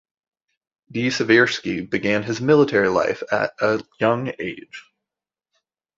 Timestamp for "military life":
2.41-3.21